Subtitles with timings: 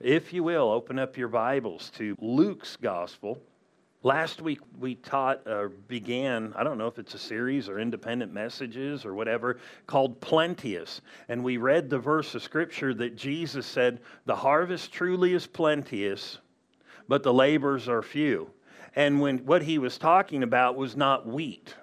[0.00, 3.38] If you will, open up your Bibles to Luke's Gospel.
[4.02, 8.32] Last week we taught or began, I don't know if it's a series or independent
[8.32, 11.02] messages or whatever, called Plenteous.
[11.28, 16.38] And we read the verse of Scripture that Jesus said, The harvest truly is plenteous,
[17.06, 18.50] but the labors are few.
[18.96, 21.74] And when what he was talking about was not wheat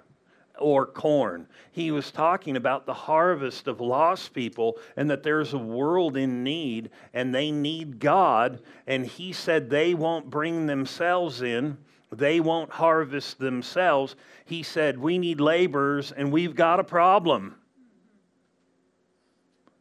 [0.58, 1.46] or corn.
[1.72, 6.42] He was talking about the harvest of lost people and that there's a world in
[6.44, 8.60] need and they need God.
[8.86, 11.78] And he said they won't bring themselves in,
[12.10, 14.16] they won't harvest themselves.
[14.44, 17.56] He said, We need laborers and we've got a problem.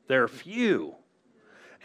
[0.08, 0.96] They're few.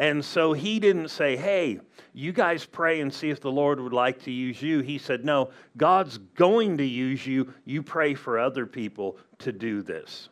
[0.02, 1.78] And so he didn't say, Hey,
[2.12, 4.80] you guys pray and see if the Lord would like to use you.
[4.80, 7.54] He said, No, God's going to use you.
[7.64, 10.28] You pray for other people to do this.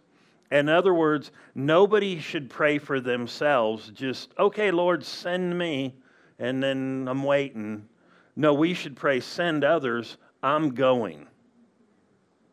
[0.51, 5.95] In other words, nobody should pray for themselves, just, okay, Lord, send me,
[6.41, 7.87] and then I'm waiting.
[8.35, 11.29] No, we should pray, send others, I'm going.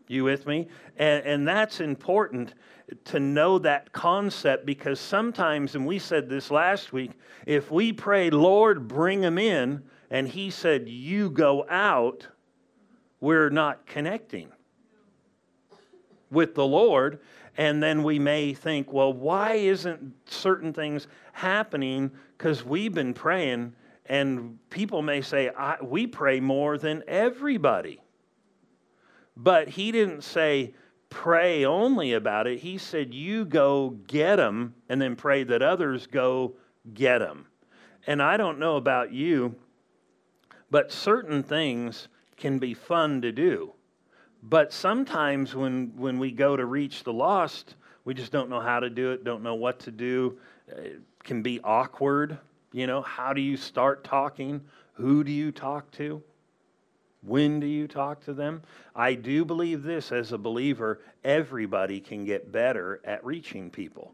[0.07, 0.67] You with me?
[0.97, 2.53] And, and that's important
[3.05, 7.11] to know that concept because sometimes, and we said this last week,
[7.45, 12.27] if we pray, Lord, bring them in, and He said, you go out,
[13.19, 14.49] we're not connecting
[16.31, 17.19] with the Lord.
[17.57, 22.11] And then we may think, well, why isn't certain things happening?
[22.37, 23.73] Because we've been praying,
[24.05, 25.49] and people may say,
[25.81, 27.99] we pray more than everybody.
[29.39, 30.73] But he didn't say,
[31.09, 32.59] pray only about it.
[32.59, 36.55] He said, You go get them and then pray that others go
[36.93, 37.45] get them.
[38.07, 39.55] And I don't know about you,
[40.71, 43.73] but certain things can be fun to do.
[44.41, 48.79] But sometimes when, when we go to reach the lost, we just don't know how
[48.79, 50.37] to do it, don't know what to do.
[50.67, 52.39] It can be awkward.
[52.71, 54.61] You know, how do you start talking?
[54.93, 56.23] Who do you talk to?
[57.27, 58.61] When do you talk to them?
[58.95, 64.13] I do believe this as a believer everybody can get better at reaching people.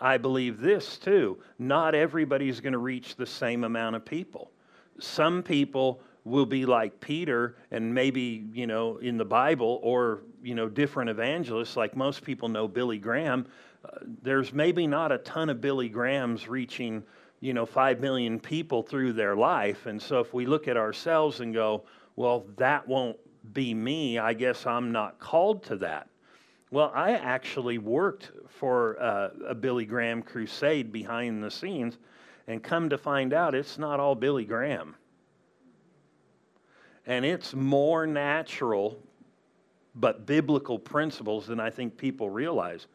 [0.00, 1.38] I believe this too.
[1.58, 4.50] Not everybody's going to reach the same amount of people.
[4.98, 10.54] Some people will be like Peter and maybe, you know, in the Bible or, you
[10.54, 13.46] know, different evangelists like most people know Billy Graham.
[13.84, 17.02] Uh, there's maybe not a ton of Billy Grahams reaching,
[17.40, 19.86] you know, 5 million people through their life.
[19.86, 21.84] And so if we look at ourselves and go,
[22.16, 23.18] well, that won't
[23.52, 24.18] be me.
[24.18, 26.08] I guess I'm not called to that.
[26.70, 31.98] Well, I actually worked for uh, a Billy Graham crusade behind the scenes,
[32.46, 34.94] and come to find out it's not all Billy Graham.
[37.06, 39.02] And it's more natural,
[39.96, 42.86] but biblical principles than I think people realize.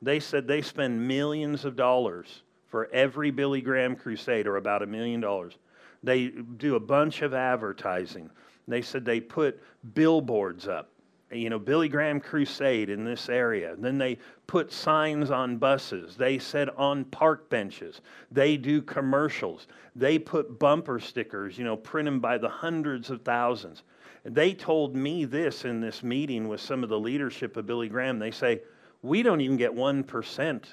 [0.00, 4.86] They said they spend millions of dollars for every Billy Graham crusade, or about a
[4.86, 5.54] million dollars.
[6.02, 8.30] They do a bunch of advertising.
[8.66, 9.62] They said they put
[9.94, 10.90] billboards up,
[11.30, 13.76] you know, Billy Graham Crusade in this area.
[13.76, 16.16] Then they put signs on buses.
[16.16, 18.00] They said on park benches.
[18.30, 19.66] They do commercials.
[19.96, 23.82] They put bumper stickers, you know, print them by the hundreds of thousands.
[24.24, 28.18] They told me this in this meeting with some of the leadership of Billy Graham.
[28.18, 28.62] They say,
[29.02, 30.64] we don't even get 1%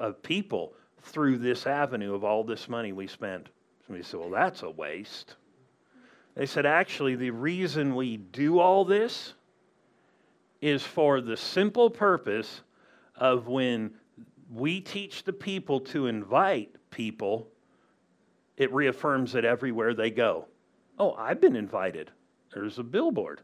[0.00, 0.72] of people
[1.02, 3.48] through this avenue of all this money we spent.
[3.86, 5.34] Somebody said, well, that's a waste.
[6.34, 9.34] They said, actually, the reason we do all this
[10.60, 12.62] is for the simple purpose
[13.16, 13.92] of when
[14.52, 17.48] we teach the people to invite people,
[18.56, 20.46] it reaffirms it everywhere they go.
[20.98, 22.10] Oh, I've been invited.
[22.52, 23.42] There's a billboard.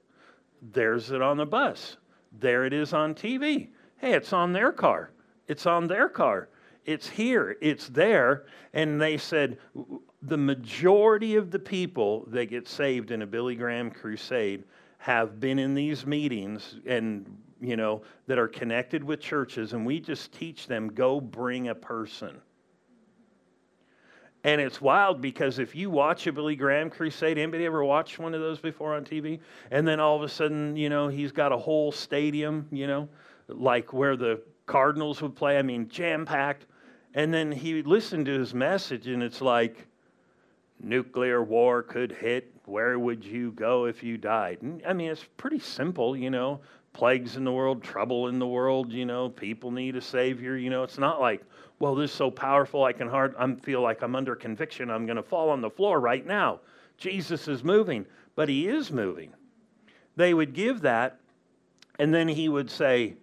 [0.73, 1.97] There's it on the bus.
[2.39, 3.69] There it is on TV.
[3.99, 5.11] Hey, it's on their car.
[5.47, 6.49] It's on their car.
[6.85, 7.57] It's here.
[7.61, 8.45] It's there.
[8.73, 9.59] And they said,
[10.23, 14.65] the majority of the people that get saved in a Billy Graham crusade
[14.99, 19.99] have been in these meetings and you know that are connected with churches and we
[19.99, 22.39] just teach them go bring a person
[24.43, 28.33] and it's wild because if you watch a Billy Graham crusade, anybody ever watched one
[28.33, 29.39] of those before on TV?
[29.71, 33.09] And then all of a sudden, you know, he's got a whole stadium, you know,
[33.49, 35.59] like where the Cardinals would play.
[35.59, 36.67] I mean, jam packed.
[37.15, 39.87] And then he listened to his message, and it's like,
[40.83, 44.63] nuclear war could hit, where would you go if you died?
[44.63, 46.61] And, I mean, it's pretty simple, you know.
[46.93, 50.71] Plagues in the world, trouble in the world, you know, people need a savior, you
[50.71, 50.83] know.
[50.83, 51.43] It's not like,
[51.79, 55.07] well, this is so powerful, I can hard, I feel like I'm under conviction, I'm
[55.07, 56.61] going to fall on the floor right now.
[56.99, 59.33] Jesus is moving, but he is moving.
[60.17, 61.21] They would give that,
[61.99, 63.15] and then he would say,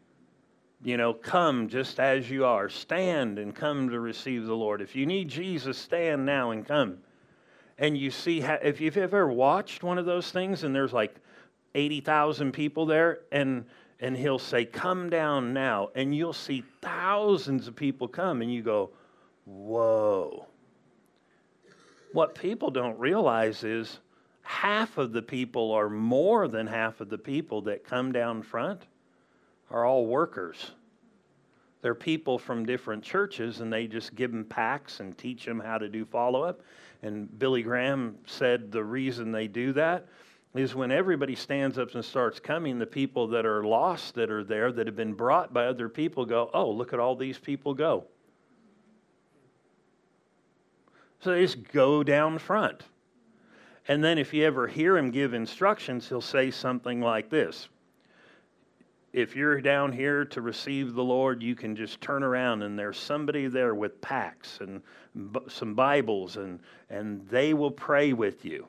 [0.83, 2.69] you know, come just as you are.
[2.69, 4.81] Stand and come to receive the Lord.
[4.81, 6.99] If you need Jesus, stand now and come.
[7.77, 11.15] and you see how, if you've ever watched one of those things and there's like
[11.75, 13.65] 80,000 people there and
[13.99, 18.61] and he'll say come down now and you'll see thousands of people come and you
[18.61, 18.91] go
[19.45, 20.45] whoa
[22.13, 23.99] what people don't realize is
[24.41, 28.83] half of the people or more than half of the people that come down front
[29.69, 30.71] are all workers
[31.81, 35.77] they're people from different churches and they just give them packs and teach them how
[35.77, 36.61] to do follow up
[37.03, 40.07] and billy graham said the reason they do that
[40.55, 44.43] is when everybody stands up and starts coming, the people that are lost that are
[44.43, 47.73] there, that have been brought by other people, go, Oh, look at all these people
[47.73, 48.05] go.
[51.19, 52.83] So they just go down front.
[53.87, 57.69] And then if you ever hear him give instructions, he'll say something like this
[59.17, 62.99] If you're down here to receive the Lord, you can just turn around and there's
[62.99, 64.79] somebody there with packs and
[65.47, 66.59] some Bibles, and,
[66.91, 68.67] and they will pray with you.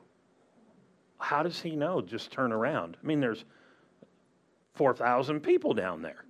[1.19, 2.01] How does he know?
[2.01, 2.97] Just turn around.
[2.99, 3.45] I mean, there's
[4.73, 6.25] 4,000 people down there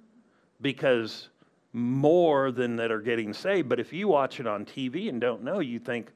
[0.59, 1.29] because
[1.71, 3.69] more than that are getting saved.
[3.69, 6.11] But if you watch it on TV and don't know, you think,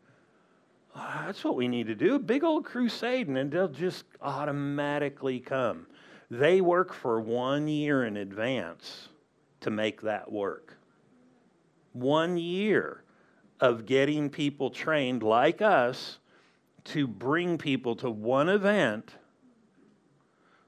[0.94, 5.40] oh, that's what we need to do a big old crusade, and they'll just automatically
[5.40, 5.88] come.
[6.30, 9.10] They work for one year in advance
[9.62, 10.78] to make that work.
[11.94, 13.04] One year
[13.60, 16.20] of getting people trained like us
[16.86, 19.16] to bring people to one event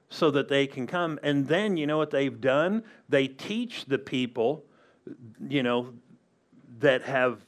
[0.08, 1.18] so that they can come.
[1.22, 2.84] And then, you know what they've done?
[3.08, 4.64] They teach the people,
[5.46, 5.92] you know,
[6.78, 7.40] that have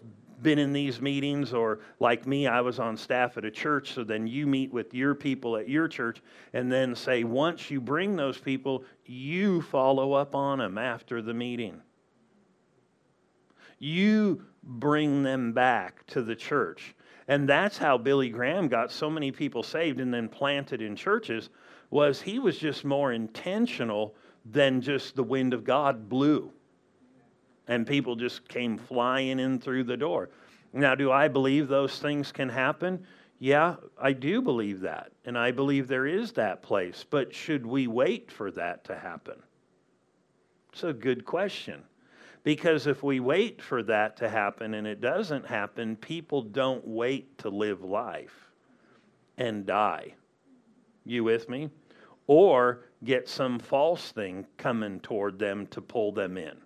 [0.43, 4.05] been in these meetings, or like me, I was on staff at a church, so
[4.05, 8.17] then you meet with your people at your church, and then say, once you bring
[8.17, 11.81] those people, you follow up on them after the meeting.
[13.79, 16.95] You bring them back to the church.
[17.29, 21.51] And that's how Billy Graham got so many people saved and then planted in churches
[21.91, 24.15] was he was just more intentional
[24.45, 26.53] than just the wind of God blew.
[27.69, 30.31] And people just came flying in through the door.
[30.73, 33.05] Now, do I believe those things can happen?
[33.39, 35.13] Yeah, I do believe that.
[35.25, 37.05] And I believe there is that place.
[37.09, 39.37] But should we wait for that to happen?
[40.73, 41.83] It's a good question.
[42.43, 47.37] Because if we wait for that to happen and it doesn't happen, people don't wait
[47.39, 48.51] to live life
[49.37, 50.15] and die.
[51.05, 51.71] You with me?
[52.27, 56.57] Or get some false thing coming toward them to pull them in.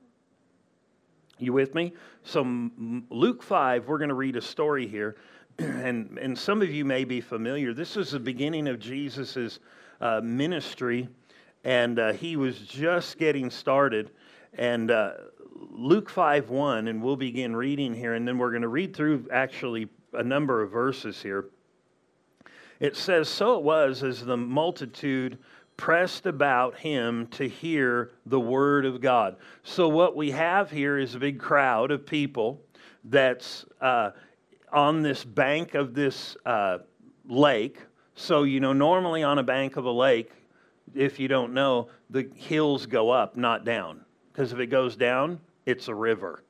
[1.38, 1.93] You with me?
[2.23, 2.70] So,
[3.11, 5.17] Luke 5, we're going to read a story here.
[5.58, 7.75] And, and some of you may be familiar.
[7.75, 9.58] This is the beginning of Jesus'
[10.00, 11.08] uh, ministry,
[11.62, 14.12] and uh, he was just getting started.
[14.55, 15.12] And uh,
[15.55, 19.29] Luke 5 1, and we'll begin reading here, and then we're going to read through
[19.31, 21.50] actually a number of verses here.
[22.81, 25.38] It says, So it was as the multitude
[25.76, 29.36] pressed about him to hear the word of God.
[29.62, 32.60] So, what we have here is a big crowd of people
[33.04, 34.10] that's uh,
[34.72, 36.78] on this bank of this uh,
[37.28, 37.78] lake.
[38.14, 40.30] So, you know, normally on a bank of a lake,
[40.94, 44.04] if you don't know, the hills go up, not down.
[44.32, 46.42] Because if it goes down, it's a river.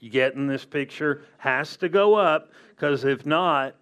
[0.00, 1.22] You getting this picture?
[1.38, 3.74] Has to go up because if not,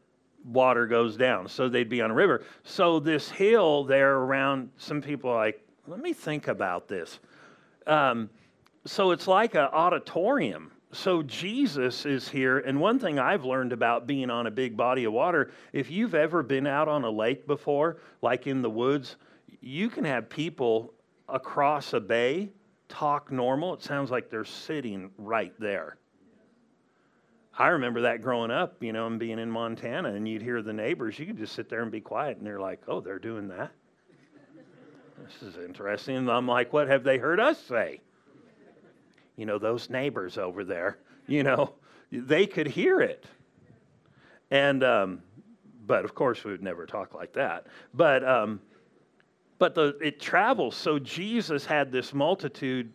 [0.46, 1.48] water goes down.
[1.48, 2.42] So they'd be on a river.
[2.64, 7.18] So this hill there around, some people are like, let me think about this.
[7.86, 8.30] Um,
[8.84, 10.72] so it's like an auditorium.
[10.92, 12.58] So Jesus is here.
[12.58, 16.14] And one thing I've learned about being on a big body of water, if you've
[16.14, 19.16] ever been out on a lake before, like in the woods,
[19.60, 20.92] you can have people
[21.28, 22.50] across a bay
[22.88, 25.96] talk normal, it sounds like they're sitting right there.
[27.58, 30.72] I remember that growing up, you know, and being in Montana, and you'd hear the
[30.72, 31.18] neighbors.
[31.18, 33.72] You could just sit there and be quiet, and they're like, "Oh, they're doing that."
[35.18, 36.16] this is interesting.
[36.16, 38.00] And I'm like, "What have they heard us say?"
[39.36, 40.98] You know, those neighbors over there.
[41.26, 41.72] You know,
[42.12, 43.24] they could hear it,
[44.50, 45.22] and um,
[45.86, 47.66] but of course we would never talk like that.
[47.94, 48.60] But um,
[49.58, 50.76] but the, it travels.
[50.76, 52.92] So Jesus had this multitude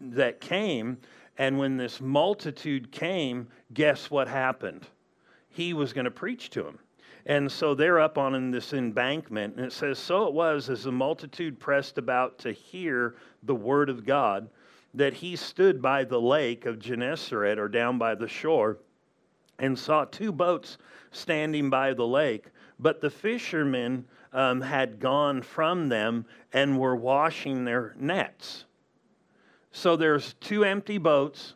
[0.00, 0.98] that came,
[1.38, 4.86] and when this multitude came, guess what happened?
[5.48, 6.78] He was going to preach to them.
[7.24, 10.92] And so they're up on this embankment, and it says, So it was as the
[10.92, 14.50] multitude pressed about to hear the word of God
[14.94, 18.78] that he stood by the lake of Gennesaret or down by the shore
[19.58, 20.78] and saw two boats
[21.12, 22.46] standing by the lake.
[22.78, 28.64] But the fishermen um, had gone from them and were washing their nets.
[29.72, 31.54] So there's two empty boats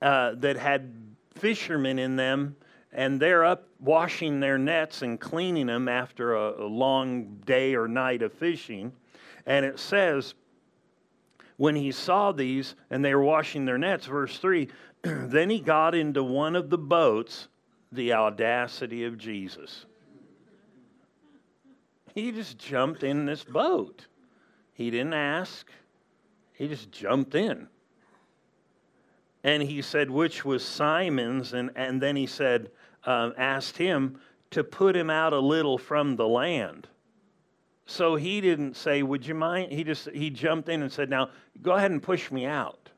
[0.00, 0.92] uh, that had
[1.34, 2.56] fishermen in them,
[2.92, 7.86] and they're up washing their nets and cleaning them after a, a long day or
[7.86, 8.92] night of fishing.
[9.44, 10.34] And it says,
[11.58, 14.68] when he saw these and they were washing their nets, verse 3,
[15.02, 17.48] then he got into one of the boats,
[17.92, 19.84] the audacity of Jesus.
[22.14, 24.06] He just jumped in this boat.
[24.72, 25.70] He didn't ask,
[26.56, 27.68] he just jumped in.
[29.44, 31.52] And he said, which was Simon's.
[31.52, 32.70] And, and then he said,
[33.04, 34.18] um, asked him
[34.50, 36.88] to put him out a little from the land.
[37.86, 39.72] So he didn't say, Would you mind?
[39.72, 41.30] He just he jumped in and said, Now
[41.62, 42.90] go ahead and push me out.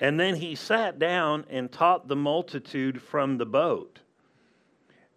[0.00, 4.00] And then he sat down and taught the multitude from the boat.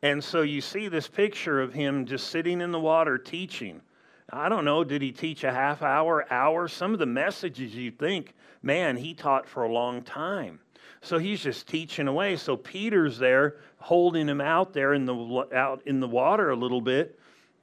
[0.03, 3.82] And so you see this picture of him just sitting in the water teaching.
[4.31, 6.67] I don't know, did he teach a half hour, hour?
[6.67, 8.33] Some of the messages you think,
[8.63, 10.59] man, he taught for a long time.
[11.01, 12.38] So he's just teaching away.
[12.38, 16.81] So Peter's there holding him out there in the out in the water a little
[16.81, 17.19] bit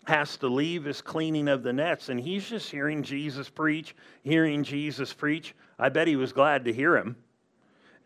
[0.07, 4.65] has to leave his cleaning of the nets and he's just hearing Jesus preach, hearing
[4.65, 5.55] Jesus preach.
[5.79, 7.15] I bet he was glad to hear him.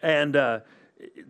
[0.02, 0.61] And uh,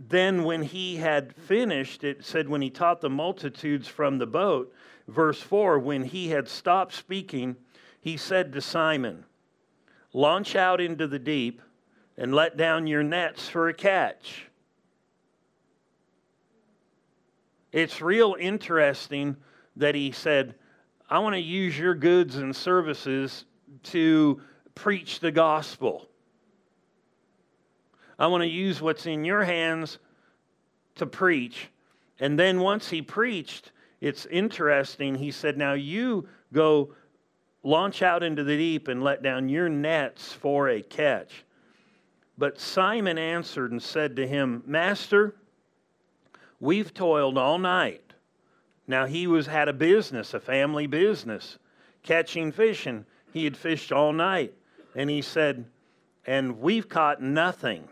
[0.09, 4.73] then when he had finished, it said when he taught the multitudes from the boat,
[5.09, 7.57] verse 4, when he had stopped speaking,
[8.01, 9.25] he said to Simon,
[10.13, 11.63] Launch out into the deep
[12.17, 14.47] and let down your nets for a catch.
[17.73, 19.37] It's real interesting
[19.77, 20.55] that he said,
[21.09, 23.47] I want to use your goods and services
[23.85, 24.41] to
[24.75, 26.09] preach the gospel.
[28.19, 29.99] I want to use what's in your hands
[30.97, 31.69] to preach.
[32.21, 35.15] And then once he preached, it's interesting.
[35.15, 36.93] He said, Now you go
[37.63, 41.45] launch out into the deep and let down your nets for a catch.
[42.37, 45.37] But Simon answered and said to him, Master,
[46.61, 48.13] we've toiled all night
[48.87, 51.59] now he was had a business, a family business,
[52.03, 54.55] catching fish, and he had fished all night.
[54.95, 55.65] And he said,
[56.27, 57.89] and we've caught nothing.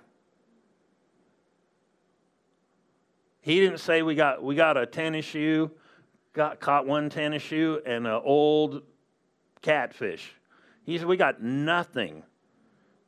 [3.41, 5.71] He didn't say we got we got a tennis shoe,
[6.33, 8.83] got caught one tennis shoe and an old
[9.63, 10.33] catfish.
[10.85, 12.23] He said we got nothing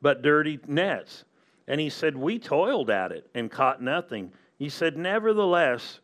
[0.01, 1.23] but dirty nets.
[1.67, 4.33] And he said we toiled at it and caught nothing.
[4.57, 5.99] He said nevertheless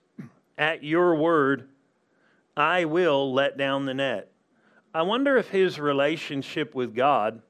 [0.57, 1.69] at your word,
[2.55, 4.31] I will let down the net.
[4.93, 7.41] I wonder if his relationship with God,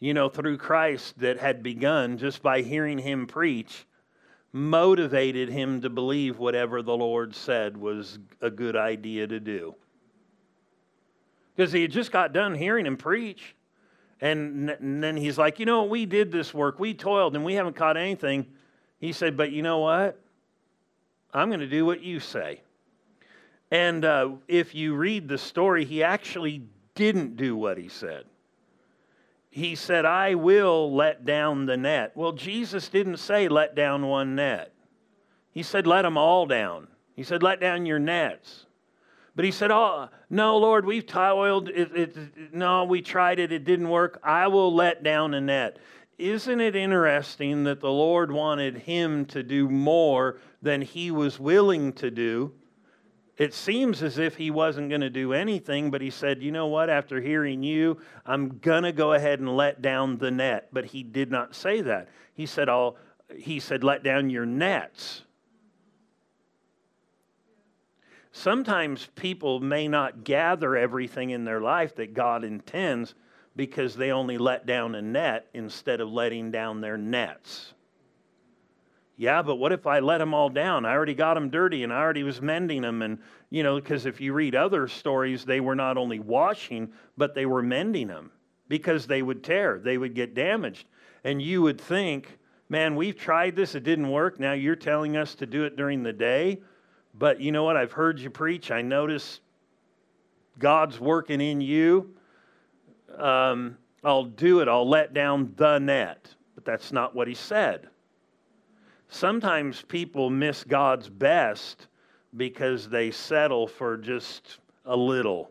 [0.00, 3.86] you know, through Christ that had begun just by hearing him preach,
[4.56, 9.74] motivated him to believe whatever the Lord said was a good idea to do.
[11.54, 13.54] Because he had just got done hearing him preach.
[14.22, 17.52] And, and then he's like, you know, we did this work, we toiled, and we
[17.52, 18.46] haven't caught anything.
[18.98, 20.18] He said, but you know what?
[21.34, 22.62] I'm going to do what you say.
[23.70, 26.62] And uh, if you read the story, he actually
[26.94, 28.24] didn't do what he said.
[29.56, 32.12] He said, I will let down the net.
[32.14, 34.74] Well, Jesus didn't say, let down one net.
[35.50, 36.88] He said, let them all down.
[37.14, 38.66] He said, let down your nets.
[39.34, 41.70] But he said, Oh, no, Lord, we've toiled.
[41.70, 42.16] It, it,
[42.52, 43.50] no, we tried it.
[43.50, 44.20] It didn't work.
[44.22, 45.78] I will let down a net.
[46.18, 51.94] Isn't it interesting that the Lord wanted him to do more than he was willing
[51.94, 52.52] to do?
[53.36, 56.68] It seems as if he wasn't going to do anything, but he said, You know
[56.68, 56.88] what?
[56.88, 60.68] After hearing you, I'm going to go ahead and let down the net.
[60.72, 62.08] But he did not say that.
[62.32, 62.96] He said, I'll,
[63.36, 65.22] he said, Let down your nets.
[68.32, 73.14] Sometimes people may not gather everything in their life that God intends
[73.54, 77.72] because they only let down a net instead of letting down their nets.
[79.18, 80.84] Yeah, but what if I let them all down?
[80.84, 83.00] I already got them dirty and I already was mending them.
[83.00, 83.18] And,
[83.48, 87.46] you know, because if you read other stories, they were not only washing, but they
[87.46, 88.30] were mending them
[88.68, 90.86] because they would tear, they would get damaged.
[91.24, 94.38] And you would think, man, we've tried this, it didn't work.
[94.38, 96.60] Now you're telling us to do it during the day.
[97.14, 97.76] But you know what?
[97.76, 98.70] I've heard you preach.
[98.70, 99.40] I notice
[100.58, 102.14] God's working in you.
[103.16, 104.68] Um, I'll do it.
[104.68, 106.34] I'll let down the net.
[106.54, 107.88] But that's not what he said.
[109.08, 111.86] Sometimes people miss God's best
[112.36, 115.50] because they settle for just a little.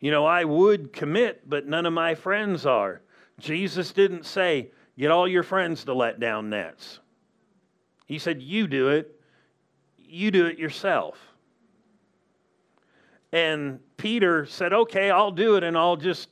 [0.00, 3.02] You know, I would commit, but none of my friends are.
[3.38, 7.00] Jesus didn't say, get all your friends to let down nets.
[8.06, 9.20] He said, you do it.
[9.98, 11.18] You do it yourself.
[13.32, 16.30] And Peter said, okay, I'll do it and I'll just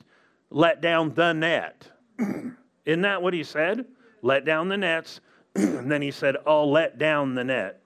[0.49, 1.89] let down the net.
[2.85, 3.85] Isn't that what he said?
[4.21, 5.19] Let down the nets.
[5.55, 7.81] and then he said, I'll let down the net.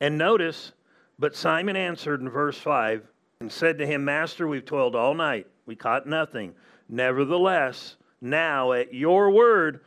[0.00, 0.72] And notice,
[1.18, 3.06] but Simon answered in verse 5
[3.40, 5.46] and said to him, Master, we've toiled all night.
[5.66, 6.54] We caught nothing.
[6.88, 9.80] Nevertheless, now at your word,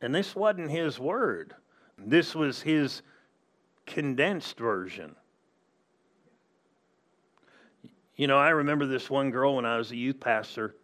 [0.00, 1.54] and this wasn't his word,
[1.96, 3.02] this was his
[3.86, 5.14] condensed version.
[8.16, 10.74] You know, I remember this one girl when I was a youth pastor.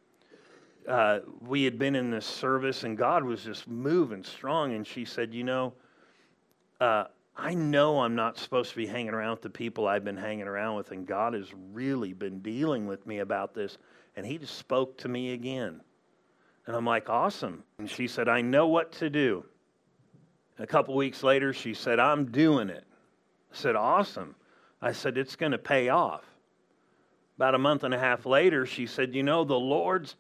[0.89, 4.75] Uh, we had been in this service and God was just moving strong.
[4.75, 5.73] And she said, You know,
[6.81, 7.05] uh,
[7.37, 10.47] I know I'm not supposed to be hanging around with the people I've been hanging
[10.47, 13.77] around with, and God has really been dealing with me about this.
[14.17, 15.81] And He just spoke to me again.
[16.67, 17.65] And I'm like, Awesome.
[17.79, 19.45] And she said, I know what to do.
[20.57, 22.85] And a couple weeks later, she said, I'm doing it.
[23.53, 24.35] I said, Awesome.
[24.81, 26.25] I said, It's going to pay off.
[27.37, 30.15] About a month and a half later, she said, You know, the Lord's,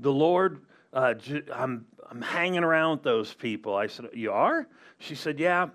[0.00, 0.60] the Lord,
[0.92, 1.14] uh,
[1.52, 3.74] I'm, I'm hanging around with those people.
[3.74, 4.66] I said, You are?
[4.98, 5.68] She said, Yeah,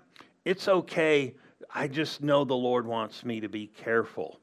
[0.44, 1.34] it's okay.
[1.74, 4.38] I just know the Lord wants me to be careful.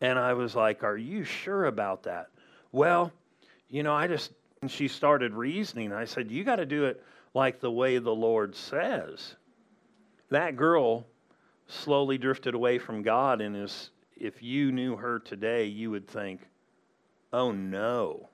[0.00, 2.28] And I was like, Are you sure about that?
[2.72, 3.12] Well,
[3.68, 5.92] you know, I just, and she started reasoning.
[5.92, 7.02] I said, You got to do it
[7.34, 9.36] like the way the Lord says
[10.30, 11.06] that girl
[11.66, 16.48] slowly drifted away from God and is if you knew her today, you would think,
[17.32, 18.30] "Oh no."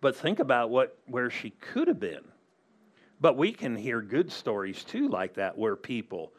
[0.00, 2.24] But think about what where she could have been.
[3.20, 6.32] But we can hear good stories too like that where people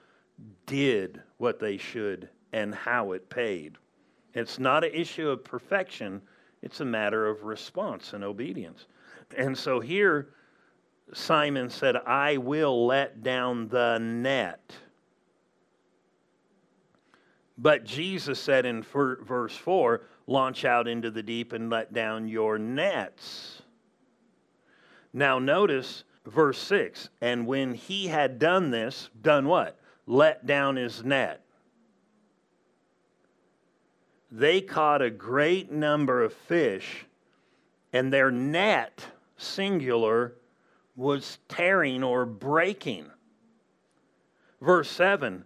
[0.67, 3.77] did what they should and how it paid.
[4.33, 6.21] It's not an issue of perfection,
[6.61, 8.85] it's a matter of response and obedience.
[9.35, 10.29] And so here,
[11.13, 14.75] Simon said, I will let down the net.
[17.57, 22.59] But Jesus said in verse 4, launch out into the deep and let down your
[22.59, 23.61] nets.
[25.13, 29.79] Now, notice verse 6 and when he had done this, done what?
[30.05, 31.43] Let down his net.
[34.31, 37.05] They caught a great number of fish,
[37.93, 39.05] and their net
[39.37, 40.35] singular,
[40.97, 43.05] was tearing or breaking.
[44.59, 45.45] Verse 7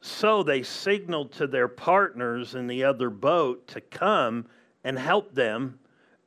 [0.00, 4.46] So they signaled to their partners in the other boat to come
[4.84, 5.78] and help them,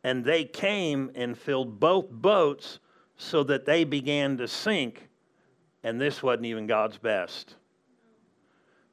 [0.03, 2.79] and they came and filled both boats
[3.15, 5.07] so that they began to sink,
[5.83, 7.55] and this wasn't even God's best.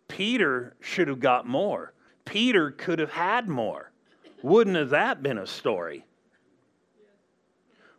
[0.07, 1.92] Peter should have got more.
[2.25, 3.90] Peter could have had more.
[4.42, 6.05] Wouldn't have that been a story?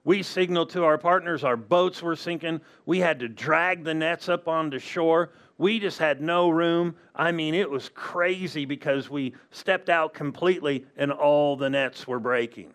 [0.06, 2.62] We signaled to our partners our boats were sinking.
[2.86, 5.32] We had to drag the nets up onto shore.
[5.58, 6.96] We just had no room.
[7.16, 12.20] I mean, it was crazy because we stepped out completely and all the nets were
[12.20, 12.74] breaking.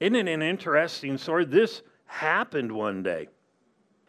[0.00, 1.46] Isn't it an interesting story?
[1.46, 3.28] This happened one day.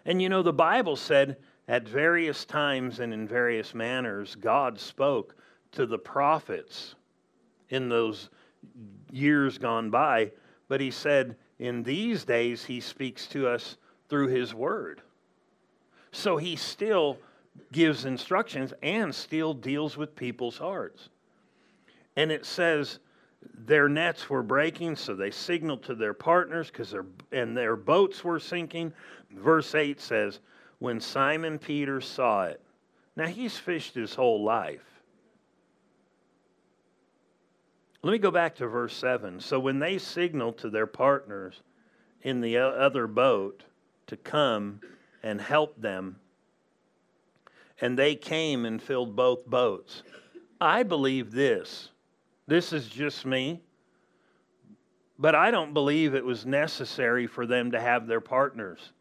[0.05, 1.37] And you know, the Bible said
[1.69, 5.35] at various times and in various manners, God spoke
[5.71, 6.95] to the prophets
[7.69, 8.29] in those
[9.09, 10.31] years gone by.
[10.67, 13.77] But he said, in these days, he speaks to us
[14.09, 15.01] through his word.
[16.11, 17.17] So he still
[17.71, 21.09] gives instructions and still deals with people's hearts.
[22.15, 22.99] And it says
[23.65, 28.23] their nets were breaking, so they signaled to their partners because their and their boats
[28.23, 28.93] were sinking.
[29.31, 30.39] Verse 8 says,
[30.79, 32.61] when Simon Peter saw it.
[33.15, 34.94] Now he's fished his whole life.
[38.05, 39.39] Let me go back to verse 7.
[39.39, 41.63] So when they signaled to their partners
[42.21, 43.63] in the other boat
[44.05, 44.79] to come
[45.23, 46.17] and help them,
[47.81, 50.03] and they came and filled both boats,
[50.61, 51.89] I believe this.
[52.45, 53.63] This is just me.
[55.17, 58.91] But I don't believe it was necessary for them to have their partners.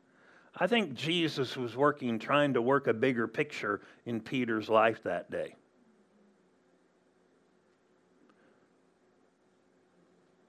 [0.57, 5.31] I think Jesus was working, trying to work a bigger picture in Peter's life that
[5.31, 5.57] day.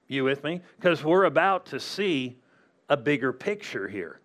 [0.08, 0.60] You with me?
[0.76, 2.36] Because we're about to see
[2.88, 4.20] a bigger picture here.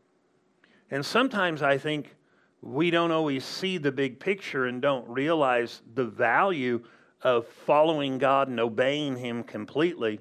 [0.89, 2.15] And sometimes I think
[2.61, 6.83] we don't always see the big picture and don't realize the value
[7.23, 10.19] of following God and obeying Him completely.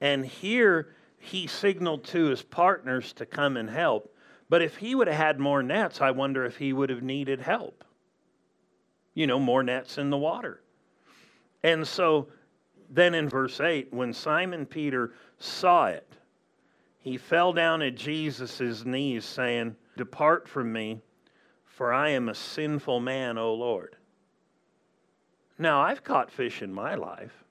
[0.00, 4.14] And here he signaled to his partners to come and help.
[4.50, 7.40] But if he would have had more nets, I wonder if he would have needed
[7.40, 7.82] help.
[9.14, 10.60] You know, more nets in the water.
[11.62, 12.28] And so
[12.90, 16.08] then in verse 8, when Simon Peter saw it,
[17.00, 21.02] he fell down at Jesus' knees, saying, Depart from me,
[21.66, 23.96] for I am a sinful man, O Lord.
[25.58, 27.44] Now, I've caught fish in my life.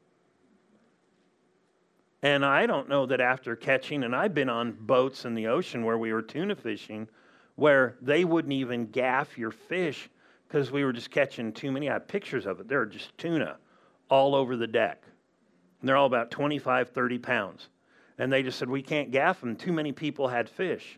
[2.22, 5.84] And I don't know that after catching, and I've been on boats in the ocean
[5.84, 7.08] where we were tuna fishing,
[7.56, 10.10] where they wouldn't even gaff your fish
[10.48, 11.90] because we were just catching too many.
[11.90, 12.68] I have pictures of it.
[12.68, 13.58] There are just tuna
[14.10, 15.03] all over the deck.
[15.84, 17.68] And they're all about 25, 30 pounds.
[18.18, 19.58] And they just said, we can't gaff them.
[19.58, 20.98] Too many people had fish.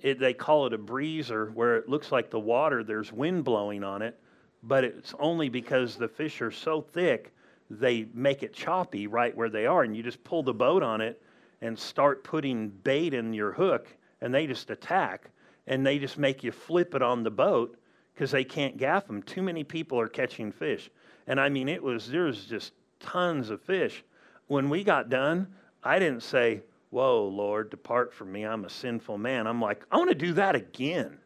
[0.00, 3.82] It, they call it a breezer, where it looks like the water, there's wind blowing
[3.82, 4.16] on it,
[4.62, 7.32] but it's only because the fish are so thick,
[7.68, 9.82] they make it choppy right where they are.
[9.82, 11.20] And you just pull the boat on it
[11.60, 13.88] and start putting bait in your hook,
[14.20, 15.30] and they just attack,
[15.66, 17.76] and they just make you flip it on the boat
[18.14, 19.20] because they can't gaff them.
[19.20, 20.92] Too many people are catching fish.
[21.26, 24.04] And I mean, it was, there was just tons of fish.
[24.46, 25.48] When we got done,
[25.82, 28.44] I didn't say, Whoa, Lord, depart from me.
[28.44, 29.46] I'm a sinful man.
[29.46, 31.16] I'm like, I want to do that again.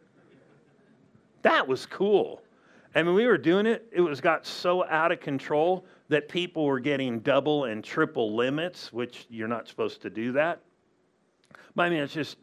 [1.43, 2.41] That was cool.
[2.95, 6.67] And when we were doing it, it was got so out of control that people
[6.67, 10.61] were getting double and triple limits, which you're not supposed to do that.
[11.75, 12.37] But I mean, it's just,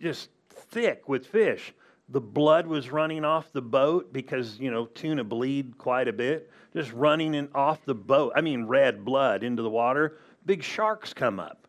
[0.00, 1.74] just thick with fish.
[2.08, 6.50] The blood was running off the boat because, you know, tuna bleed quite a bit,
[6.74, 8.32] just running in, off the boat.
[8.34, 10.18] I mean, red blood into the water.
[10.44, 11.66] Big sharks come up.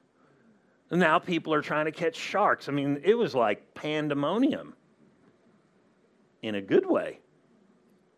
[0.90, 2.70] And now people are trying to catch sharks.
[2.70, 4.76] I mean, it was like pandemonium
[6.42, 7.20] in a good way.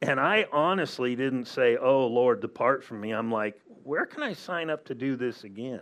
[0.02, 3.12] And I honestly didn't say, Oh, Lord, depart from me.
[3.12, 5.82] I'm like, where can I sign up to do this again?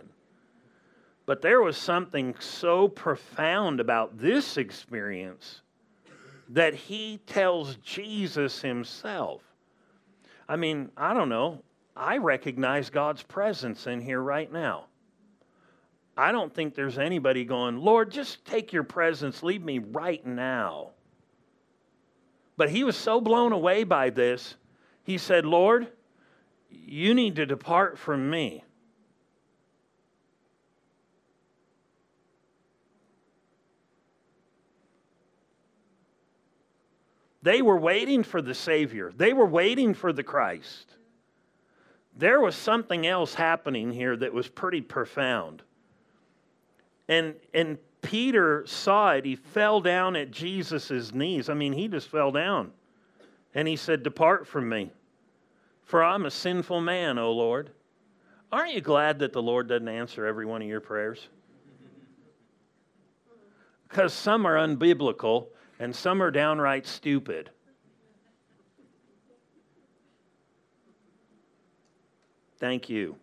[1.26, 5.60] But there was something so profound about this experience
[6.48, 9.42] that he tells Jesus himself.
[10.48, 11.62] I mean, I don't know.
[11.96, 14.86] I recognize God's presence in here right now.
[16.16, 20.90] I don't think there's anybody going, Lord, just take your presence, leave me right now.
[22.56, 24.54] But he was so blown away by this,
[25.02, 25.88] he said, Lord,
[26.70, 28.64] you need to depart from me.
[37.46, 40.96] They were waiting for the Savior, they were waiting for the Christ.
[42.16, 45.62] There was something else happening here that was pretty profound.
[47.06, 49.24] And, and Peter saw it.
[49.24, 51.48] He fell down at Jesus' knees.
[51.48, 52.72] I mean, he just fell down.
[53.54, 54.90] And he said, Depart from me,
[55.84, 57.70] for I'm a sinful man, O Lord.
[58.50, 61.28] Aren't you glad that the Lord doesn't answer every one of your prayers?
[63.88, 65.46] Because some are unbiblical
[65.78, 67.50] and some are downright stupid.
[72.58, 73.16] Thank you.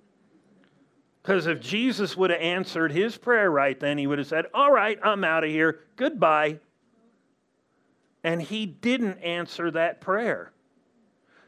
[1.22, 4.72] Because if Jesus would have answered his prayer right then, he would have said, All
[4.72, 5.80] right, I'm out of here.
[5.96, 6.60] Goodbye.
[8.24, 10.52] And he didn't answer that prayer.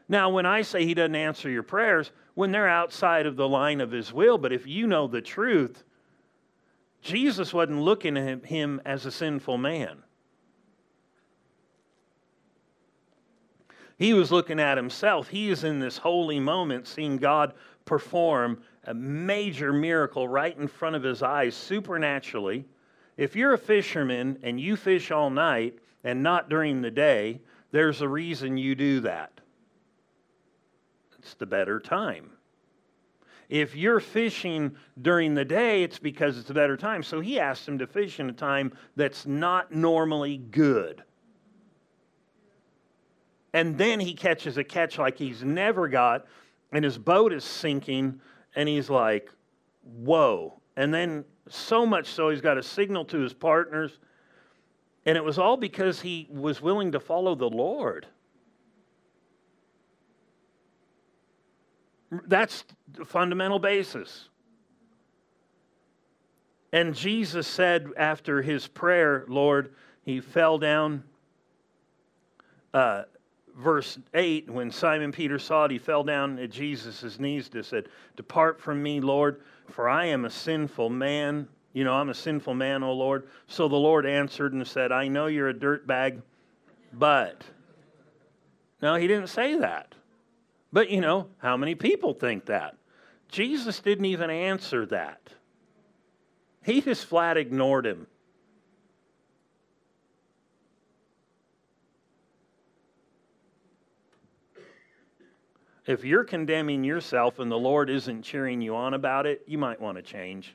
[0.08, 3.80] Now, when I say he doesn't answer your prayers, when they're outside of the line
[3.80, 5.84] of his will, but if you know the truth,
[7.02, 10.02] Jesus wasn't looking at him as a sinful man.
[13.98, 15.28] He was looking at himself.
[15.28, 17.54] He is in this holy moment seeing God
[17.84, 22.66] perform a major miracle right in front of his eyes supernaturally.
[23.16, 28.02] If you're a fisherman and you fish all night and not during the day, there's
[28.02, 29.40] a reason you do that.
[31.18, 32.30] It's the better time.
[33.48, 37.02] If you're fishing during the day, it's because it's a better time.
[37.02, 41.02] So he asked him to fish in a time that's not normally good.
[43.56, 46.26] And then he catches a catch like he's never got,
[46.72, 48.20] and his boat is sinking,
[48.54, 49.30] and he's like,
[49.82, 50.60] whoa.
[50.76, 53.98] And then, so much so, he's got a signal to his partners.
[55.06, 58.06] And it was all because he was willing to follow the Lord.
[62.26, 64.28] That's the fundamental basis.
[66.74, 71.04] And Jesus said after his prayer, Lord, he fell down.
[72.74, 73.04] Uh,
[73.56, 77.88] verse 8, when Simon Peter saw it, he fell down at Jesus' knees and said,
[78.16, 81.48] Depart from me, Lord, for I am a sinful man.
[81.72, 83.28] You know, I'm a sinful man, O Lord.
[83.48, 86.22] So the Lord answered and said, I know you're a dirtbag,
[86.92, 87.42] but.
[88.80, 89.94] No, he didn't say that.
[90.72, 92.76] But, you know, how many people think that?
[93.28, 95.20] Jesus didn't even answer that.
[96.64, 98.06] He just flat ignored him.
[105.86, 109.80] If you're condemning yourself and the Lord isn't cheering you on about it, you might
[109.80, 110.54] want to change.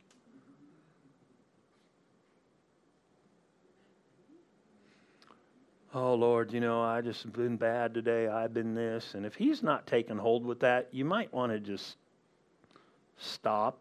[5.94, 8.28] oh Lord, you know, I just been bad today.
[8.28, 9.13] I've been this.
[9.13, 11.98] And if he's not taking hold with that, you might want to just
[13.17, 13.78] stop,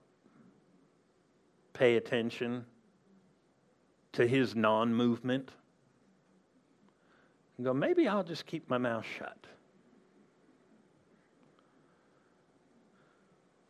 [1.72, 2.64] pay attention
[4.12, 5.50] to his non movement,
[7.56, 9.36] and go, maybe I'll just keep my mouth shut.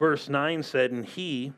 [0.01, 1.53] Verse 9 said, And he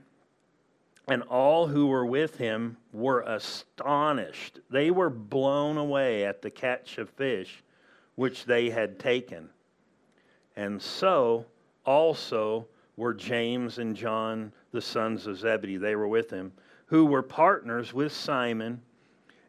[1.09, 4.61] and all who were with him were astonished.
[4.68, 7.62] They were blown away at the catch of fish
[8.16, 9.48] which they had taken.
[10.57, 11.46] And so
[11.87, 15.78] also were James and John, the sons of Zebedee.
[15.78, 16.52] They were with him,
[16.87, 18.83] who were partners with Simon.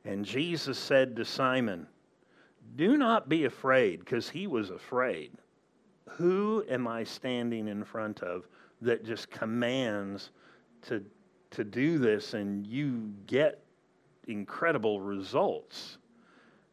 [0.05, 1.87] And Jesus said to Simon,
[2.75, 5.31] Do not be afraid, because he was afraid.
[6.09, 8.47] Who am I standing in front of
[8.83, 10.31] that just commands
[10.83, 11.03] to
[11.53, 13.63] to do this and you get
[14.27, 15.97] incredible results.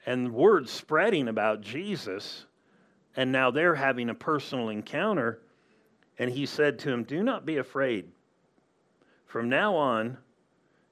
[0.06, 2.46] And word spreading about Jesus,
[3.16, 5.42] and now they're having a personal encounter.
[6.18, 8.06] And he said to him, Do not be afraid.
[9.26, 10.16] From now on,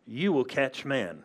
[0.06, 1.22] you will catch men.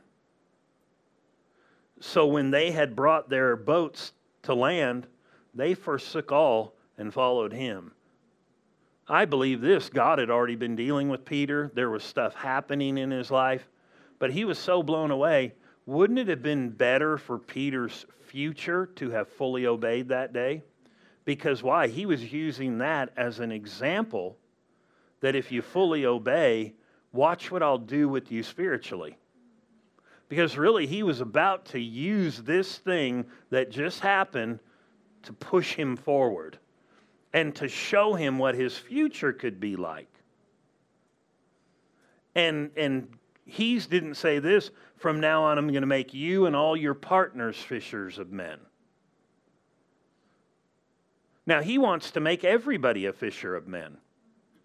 [2.00, 5.08] So when they had brought their boats to land,
[5.54, 7.92] they forsook all and followed him.
[9.08, 11.72] I believe this God had already been dealing with Peter.
[11.74, 13.68] There was stuff happening in his life,
[14.18, 15.54] but he was so blown away.
[15.86, 20.64] Wouldn't it have been better for Peter's future to have fully obeyed that day?
[21.26, 21.88] Because why?
[21.88, 24.38] He was using that as an example
[25.20, 26.74] that if you fully obey,
[27.12, 29.18] watch what I'll do with you spiritually.
[30.30, 34.60] Because really, he was about to use this thing that just happened
[35.24, 36.58] to push him forward
[37.34, 40.10] and to show him what his future could be like.
[42.36, 43.08] And, and
[43.46, 46.94] he didn't say this from now on, I'm going to make you and all your
[46.94, 48.60] partners fishers of men.
[51.46, 53.98] Now, he wants to make everybody a fisher of men.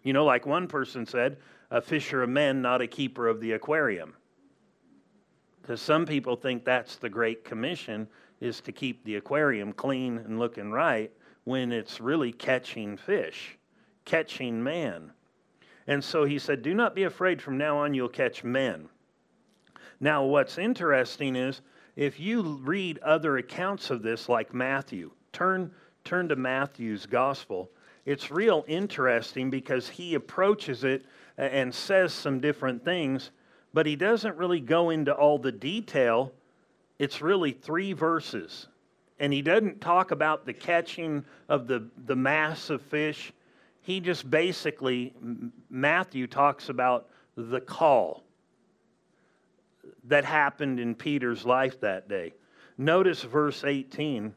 [0.03, 1.37] You know, like one person said,
[1.71, 4.13] a fisher of men, not a keeper of the aquarium.
[5.61, 8.07] Because some people think that's the Great Commission,
[8.39, 11.11] is to keep the aquarium clean and looking right
[11.49, 13.57] when it's really catching fish,
[14.05, 15.11] catching man.
[15.87, 18.87] And so he said, Do not be afraid, from now on you'll catch men.
[19.99, 21.61] Now, what's interesting is
[21.95, 25.71] if you read other accounts of this, like Matthew, turn,
[26.03, 27.71] turn to Matthew's gospel.
[28.05, 31.03] It's real interesting because he approaches it
[31.35, 33.31] and says some different things,
[33.73, 36.31] but he doesn't really go into all the detail.
[36.99, 38.67] It's really three verses
[39.19, 43.33] and he doesn't talk about the catching of the, the mass of fish.
[43.81, 45.13] He just basically,
[45.69, 48.23] Matthew talks about the call
[50.05, 52.33] that happened in Peter's life that day.
[52.77, 54.33] Notice verse 18.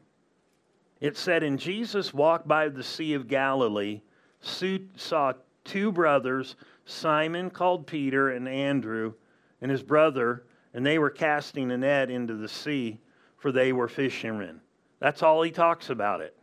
[0.99, 4.01] It said, And Jesus walked by the Sea of Galilee,
[4.41, 9.13] saw two brothers, Simon called Peter and Andrew,
[9.61, 10.43] and his brother,
[10.73, 12.99] and they were casting a net into the sea,
[13.37, 14.59] for they were fishermen.
[15.03, 16.33] That's all he talks about it.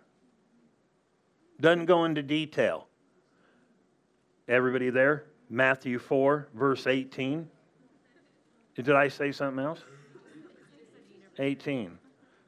[1.62, 2.88] Doesn't go into detail.
[4.48, 5.24] Everybody there?
[5.48, 7.48] Matthew 4, verse 18.
[8.74, 9.80] Did I say something else?
[11.38, 11.96] 18.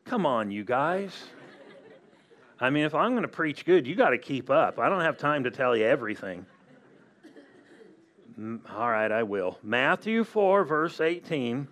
[0.04, 1.14] Come on, you guys.
[2.60, 4.78] I mean, if I'm going to preach good, you got to keep up.
[4.78, 6.44] I don't have time to tell you everything.
[8.38, 9.58] Mm, all right, I will.
[9.62, 11.68] Matthew 4, verse 18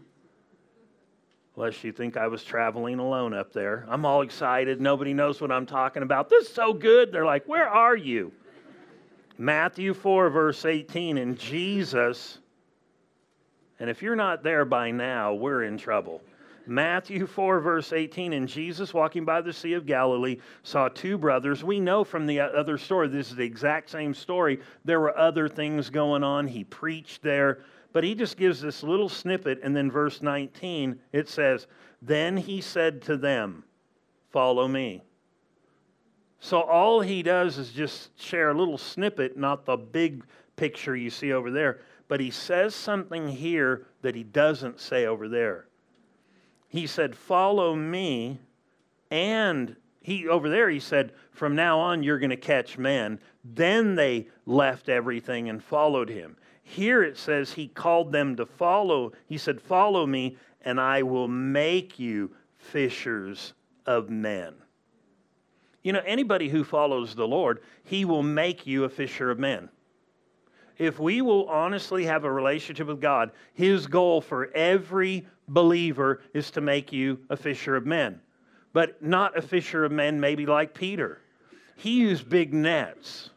[1.61, 3.85] lest you think I was traveling alone up there.
[3.87, 4.81] I'm all excited.
[4.81, 6.31] Nobody knows what I'm talking about.
[6.31, 7.13] This is so good.
[7.13, 8.33] They're like, Where are you?
[9.37, 11.19] Matthew 4, verse 18.
[11.19, 12.39] And Jesus,
[13.79, 16.23] and if you're not there by now, we're in trouble.
[16.67, 18.33] Matthew 4, verse 18.
[18.33, 21.63] And Jesus, walking by the Sea of Galilee, saw two brothers.
[21.63, 24.61] We know from the other story, this is the exact same story.
[24.87, 26.47] There were other things going on.
[26.47, 27.59] He preached there.
[27.93, 31.67] But he just gives this little snippet, and then verse 19, it says,
[32.01, 33.65] Then he said to them,
[34.31, 35.03] Follow me.
[36.39, 40.25] So all he does is just share a little snippet, not the big
[40.57, 41.81] picture you see over there.
[42.09, 45.67] But he says something here that he doesn't say over there.
[46.69, 48.39] He said, Follow me.
[49.11, 53.21] And he over there he said, From now on you're going to catch men.
[53.45, 56.37] Then they left everything and followed him.
[56.71, 59.11] Here it says he called them to follow.
[59.27, 63.55] He said, Follow me, and I will make you fishers
[63.87, 64.55] of men.
[65.83, 69.69] You know, anybody who follows the Lord, he will make you a fisher of men.
[70.79, 76.53] If we will honestly have a relationship with God, his goal for every believer is
[76.53, 78.21] to make you a fisher of men.
[78.73, 81.21] but not a fisher of men, maybe like Peter.
[81.75, 83.31] He used big nets.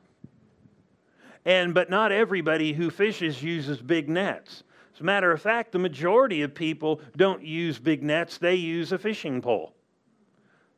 [1.45, 4.63] And but not everybody who fishes uses big nets.
[4.93, 8.91] As a matter of fact, the majority of people don't use big nets, they use
[8.91, 9.73] a fishing pole.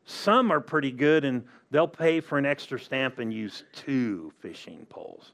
[0.06, 4.86] Some are pretty good and they'll pay for an extra stamp and use two fishing
[4.90, 5.34] poles.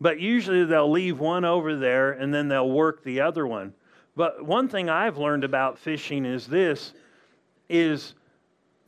[0.00, 3.74] But usually they'll leave one over there and then they'll work the other one.
[4.16, 6.92] But one thing I've learned about fishing is this
[7.68, 8.14] is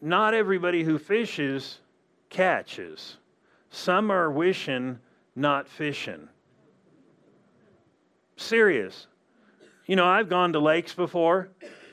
[0.01, 1.81] not everybody who fishes
[2.29, 3.16] catches.
[3.71, 4.99] Some are wishing,
[5.37, 6.29] not fishing.
[8.37, 9.07] Serious.
[9.87, 11.51] You know, I've gone to lakes before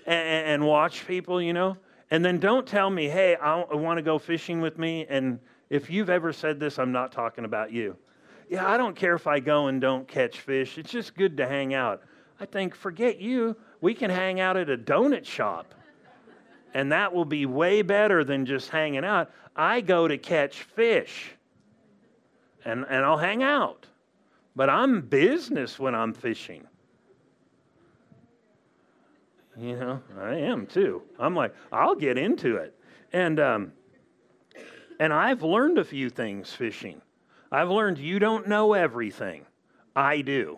[0.08, 1.78] and, and watched people, you know,
[2.10, 5.06] and then don't tell me, hey, I, I want to go fishing with me.
[5.10, 7.96] And if you've ever said this, I'm not talking about you.
[8.50, 10.78] Yeah, I don't care if I go and don't catch fish.
[10.78, 12.02] It's just good to hang out.
[12.40, 13.56] I think, forget you.
[13.82, 15.74] We can hang out at a donut shop.
[16.74, 19.32] And that will be way better than just hanging out.
[19.56, 21.36] I go to catch fish
[22.66, 23.88] and, and I'll hang out.
[24.56, 26.68] But I'm business when I'm fishing.
[29.58, 31.04] You know, I am too.
[31.20, 32.76] I'm like, I'll get into it.
[33.12, 33.72] And, um,
[35.00, 37.02] and I've learned a few things fishing.
[37.52, 39.46] I've learned you don't know everything.
[39.96, 40.58] I do.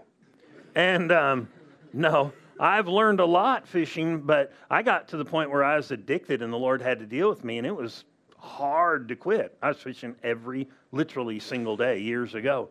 [0.75, 1.49] And um,
[1.91, 5.91] no, I've learned a lot fishing, but I got to the point where I was
[5.91, 8.05] addicted and the Lord had to deal with me, and it was
[8.37, 9.57] hard to quit.
[9.61, 12.69] I was fishing every, literally single day years ago.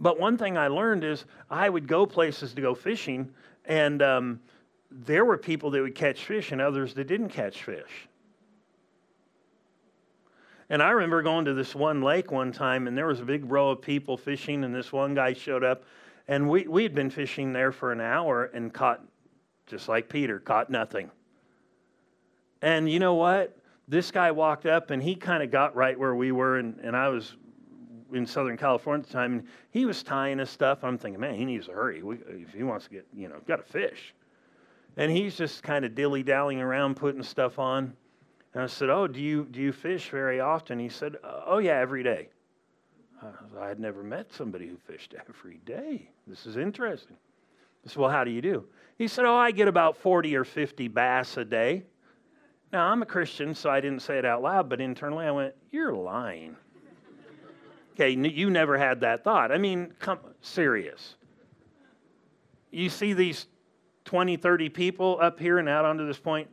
[0.00, 3.30] But one thing I learned is I would go places to go fishing,
[3.64, 4.40] and um,
[4.90, 8.08] there were people that would catch fish and others that didn't catch fish.
[10.70, 13.50] And I remember going to this one lake one time, and there was a big
[13.50, 15.84] row of people fishing, and this one guy showed up,
[16.26, 19.02] and we, we had been fishing there for an hour and caught,
[19.66, 21.10] just like Peter, caught nothing.
[22.62, 23.56] And you know what?
[23.86, 26.96] This guy walked up, and he kind of got right where we were, and, and
[26.96, 27.36] I was
[28.12, 30.84] in Southern California at the time, and he was tying his stuff.
[30.84, 32.02] I'm thinking, man, he needs to hurry.
[32.02, 34.14] We, if he wants to get, you know, got to fish.
[34.96, 37.94] And he's just kind of dilly dallying around, putting stuff on.
[38.54, 41.58] And I said, "Oh, do you do you fish very often?" He said, uh, "Oh
[41.58, 42.28] yeah, every day."
[43.58, 46.10] I had never met somebody who fished every day.
[46.26, 47.16] This is interesting.
[47.84, 48.64] I said, "Well, how do you do?"
[48.96, 51.84] He said, "Oh, I get about forty or fifty bass a day."
[52.74, 55.54] Now I'm a Christian, so I didn't say it out loud, but internally I went,
[55.70, 56.56] "You're lying."
[57.92, 59.52] okay, you never had that thought.
[59.52, 61.14] I mean, come serious.
[62.72, 63.46] You see these
[64.06, 66.50] 20, 30 people up here and out onto this point,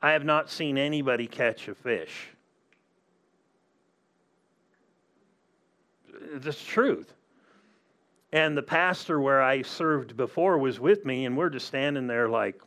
[0.00, 2.30] I have not seen anybody catch a fish.
[6.36, 7.12] The truth.
[8.32, 12.30] And the pastor where I served before was with me, and we're just standing there
[12.30, 12.62] like,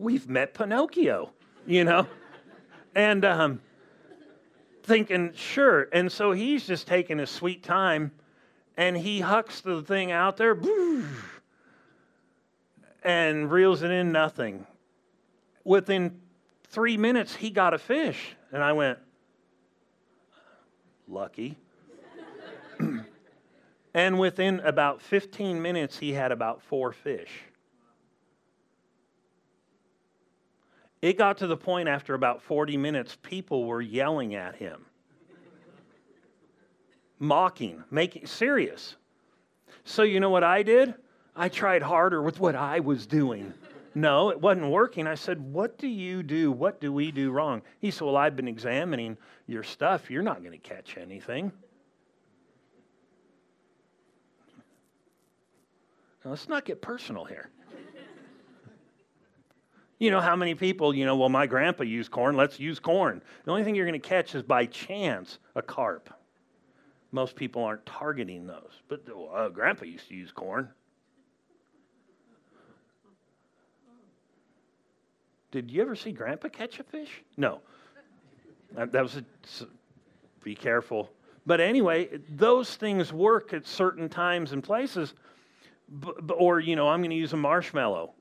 [0.00, 1.30] we've met Pinocchio,
[1.66, 2.06] you know?
[2.94, 3.60] and um,
[4.82, 5.88] thinking, sure.
[5.92, 8.12] And so he's just taking his sweet time
[8.76, 10.58] and he hucks the thing out there
[13.02, 14.66] and reels it in nothing.
[15.64, 16.20] Within
[16.68, 18.36] three minutes, he got a fish.
[18.52, 18.98] And I went,
[21.06, 21.58] lucky.
[23.94, 27.30] and within about 15 minutes, he had about four fish.
[31.02, 34.84] It got to the point after about 40 minutes, people were yelling at him,
[37.18, 38.96] mocking, making serious.
[39.84, 40.94] So, you know what I did?
[41.34, 43.54] I tried harder with what I was doing.
[43.94, 45.06] No, it wasn't working.
[45.06, 46.52] I said, What do you do?
[46.52, 47.62] What do we do wrong?
[47.80, 50.10] He said, Well, I've been examining your stuff.
[50.10, 51.50] You're not going to catch anything.
[56.24, 57.50] Now, let's not get personal here.
[60.00, 63.22] You know how many people, you know, well, my grandpa used corn, let's use corn.
[63.44, 66.12] The only thing you're going to catch is by chance a carp.
[67.12, 68.72] Most people aren't targeting those.
[68.88, 70.70] But uh, grandpa used to use corn.
[75.50, 77.22] Did you ever see Grandpa catch a fish?
[77.36, 77.60] No.
[78.72, 79.24] That, was a,
[80.44, 81.10] be careful.
[81.44, 85.12] But anyway, those things work at certain times and places.
[86.38, 88.14] Or, you know, I'm going to use a marshmallow.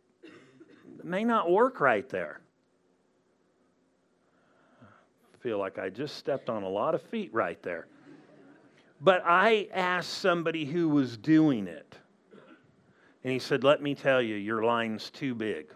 [1.09, 2.41] May not work right there.
[4.81, 7.87] I feel like I just stepped on a lot of feet right there.
[9.01, 11.97] But I asked somebody who was doing it.
[13.23, 15.73] And he said, Let me tell you, your line's too big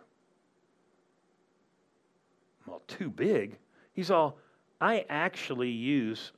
[2.66, 3.58] well, too big.
[3.94, 4.38] He's all,
[4.82, 6.32] I actually use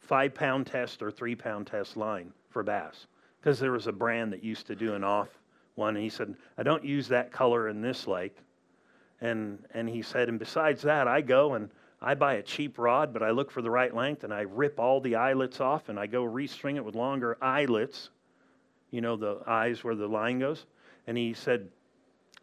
[0.00, 3.06] five pound test or three pound test line for bass
[3.40, 5.28] because there was a brand that used to do an off
[5.74, 5.96] one.
[5.96, 8.36] And he said, I don't use that color in this lake.
[9.20, 11.70] And, and he said, and besides that, I go and
[12.00, 14.80] I buy a cheap rod, but I look for the right length and I rip
[14.80, 18.10] all the eyelets off and I go restring it with longer eyelets,
[18.90, 20.66] you know, the eyes where the line goes.
[21.06, 21.68] And he said,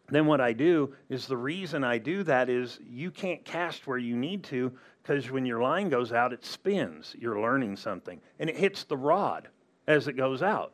[0.08, 3.98] then what I do is the reason I do that is you can't cast where
[3.98, 4.72] you need to
[5.02, 7.14] because when your line goes out, it spins.
[7.18, 9.48] You're learning something and it hits the rod
[9.86, 10.72] as it goes out.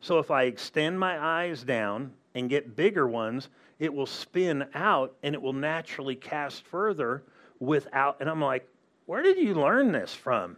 [0.00, 5.14] So if I extend my eyes down and get bigger ones, it will spin out
[5.22, 7.22] and it will naturally cast further
[7.58, 8.16] without.
[8.20, 8.68] And I'm like,
[9.06, 10.56] where did you learn this from?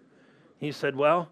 [0.58, 1.30] He said, well,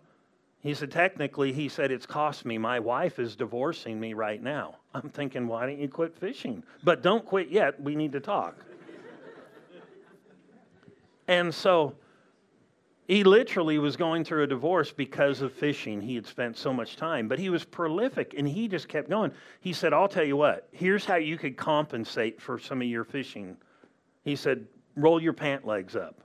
[0.60, 2.58] he said, technically, he said, it's cost me.
[2.58, 4.76] My wife is divorcing me right now.
[4.94, 6.62] I'm thinking, why don't you quit fishing?
[6.82, 7.80] But don't quit yet.
[7.80, 8.56] We need to talk.
[11.28, 11.94] and so
[13.08, 16.02] he literally was going through a divorce because of fishing.
[16.02, 19.32] He had spent so much time, but he was prolific and he just kept going.
[19.60, 23.04] He said, I'll tell you what, here's how you could compensate for some of your
[23.04, 23.56] fishing.
[24.24, 26.20] He said, roll your pant legs up.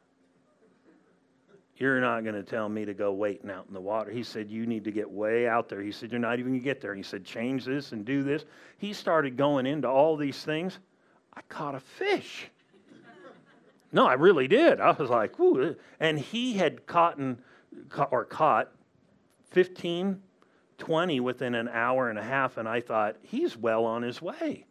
[1.77, 4.11] You're not going to tell me to go waiting out in the water.
[4.11, 5.81] He said, You need to get way out there.
[5.81, 6.93] He said, You're not even going to get there.
[6.93, 8.45] He said, Change this and do this.
[8.77, 10.77] He started going into all these things.
[11.33, 12.47] I caught a fish.
[13.93, 14.81] No, I really did.
[14.81, 15.63] I was like, Ooh.
[15.63, 15.73] Eh.
[15.99, 17.19] And he had caught
[18.11, 18.71] or caught
[19.51, 20.21] 15,
[20.79, 22.57] 20 within an hour and a half.
[22.57, 24.65] And I thought, He's well on his way.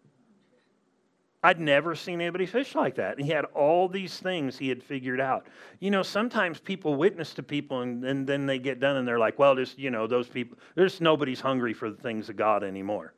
[1.44, 3.16] I'd never seen anybody fish like that.
[3.16, 5.46] And he had all these things he had figured out.
[5.80, 9.18] You know, sometimes people witness to people and, and then they get done and they're
[9.18, 12.62] like, well, just, you know, those people, there's nobody's hungry for the things of God
[12.62, 13.14] anymore.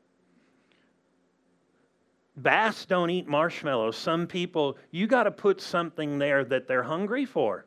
[2.37, 3.97] Bass don't eat marshmallows.
[3.97, 7.64] Some people, you got to put something there that they're hungry for.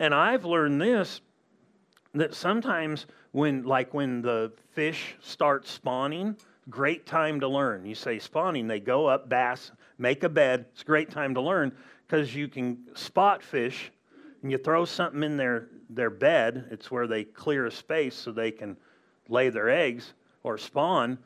[0.00, 1.20] And I've learned this
[2.14, 6.36] that sometimes when, like when the fish start spawning,
[6.70, 7.86] Great time to learn.
[7.86, 10.66] You say spawning, they go up, bass, make a bed.
[10.72, 11.72] It's a great time to learn
[12.06, 13.90] because you can spot fish
[14.42, 16.68] and you throw something in their, their bed.
[16.70, 18.76] It's where they clear a space so they can
[19.30, 20.12] lay their eggs
[20.42, 21.18] or spawn.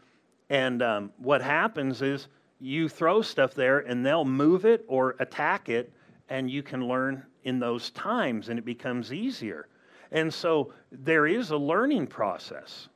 [0.48, 2.28] And um, what happens is
[2.62, 5.92] you throw stuff there and they'll move it or attack it,
[6.28, 9.66] and you can learn in those times and it becomes easier.
[10.12, 12.88] And so there is a learning process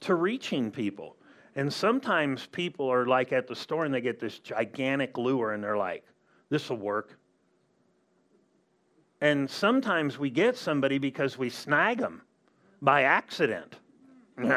[0.00, 1.16] to reaching people.
[1.56, 5.64] And sometimes people are like at the store and they get this gigantic lure and
[5.64, 6.04] they're like,
[6.48, 7.18] this will work.
[9.20, 12.22] And sometimes we get somebody because we snag them
[12.80, 13.74] by accident.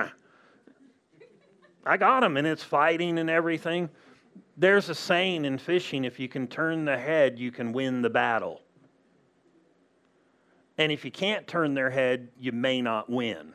[1.86, 3.90] I got them and it's fighting and everything.
[4.58, 8.10] There's a saying in fishing if you can turn the head, you can win the
[8.10, 8.62] battle.
[10.78, 13.54] And if you can't turn their head, you may not win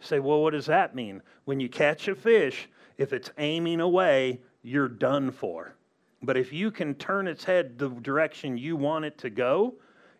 [0.00, 1.22] say, well, what does that mean?
[1.44, 2.68] When you catch a fish,
[2.98, 5.74] if it's aiming away, you're done for.
[6.22, 9.74] But if you can turn its head the direction you want it to go,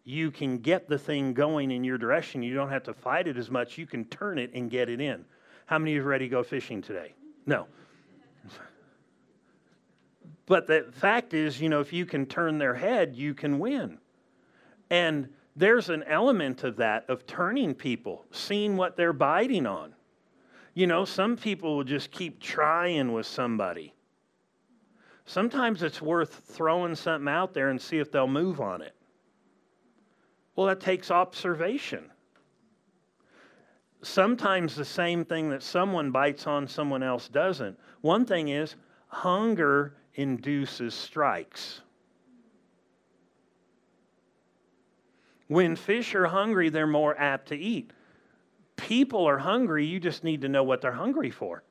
[0.04, 2.42] you can get the thing going in your direction.
[2.42, 3.76] You don't have to fight it as much.
[3.76, 5.24] You can turn it and get it in.
[5.66, 7.14] How many of you ready to go fishing today?
[7.46, 7.66] No.
[10.50, 13.98] But the fact is, you know, if you can turn their head, you can win.
[14.90, 19.94] And there's an element of that, of turning people, seeing what they're biting on.
[20.74, 23.94] You know, some people will just keep trying with somebody.
[25.24, 28.96] Sometimes it's worth throwing something out there and see if they'll move on it.
[30.56, 32.10] Well, that takes observation.
[34.02, 37.78] Sometimes the same thing that someone bites on, someone else doesn't.
[38.00, 38.74] One thing is,
[39.06, 41.80] hunger induces strikes.
[45.48, 47.92] When fish are hungry, they're more apt to eat.
[48.76, 51.62] People are hungry, you just need to know what they're hungry for.